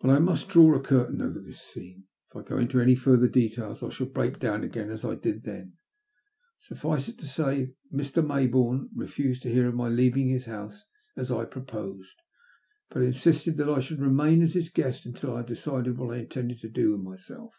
Bat 0.00 0.10
I 0.12 0.18
must 0.20 0.48
draw 0.48 0.74
a 0.74 0.80
curtain 0.80 1.20
over 1.20 1.38
this 1.38 1.60
scene. 1.60 2.04
If 2.30 2.36
I 2.38 2.42
go 2.48 2.56
into 2.56 2.80
any 2.80 2.94
further 2.94 3.28
details 3.28 3.82
I 3.82 3.90
shall 3.90 4.06
break 4.06 4.38
down 4.38 4.64
again 4.64 4.88
as 4.88 5.04
I 5.04 5.16
did 5.16 5.42
then. 5.44 5.74
Suffice 6.60 7.10
it 7.10 7.18
that 7.18 7.74
Mr. 7.92 8.26
Maybourne 8.26 8.88
refused 8.94 9.42
to 9.42 9.48
ca^ 9.48 9.52
936 9.52 9.52
THE 9.52 9.52
LUST 9.52 9.52
OF 9.52 9.52
HATB. 9.52 9.54
hear 9.54 9.66
of 9.68 9.74
my 9.74 9.88
leaving 9.90 10.28
his 10.28 10.46
hoase 10.46 10.80
as 11.14 11.30
I 11.30 11.44
proposed, 11.44 12.16
but 12.88 13.02
insisted 13.02 13.58
that 13.58 13.68
I 13.68 13.80
should 13.80 14.00
remain 14.00 14.40
as 14.40 14.54
his 14.54 14.70
guest 14.70 15.04
until 15.04 15.34
I 15.34 15.44
had 15.44 15.46
decided 15.48 15.98
what 15.98 16.16
I 16.16 16.20
intended 16.20 16.58
to 16.62 16.70
do 16.70 16.92
with 16.92 17.02
myself. 17.02 17.54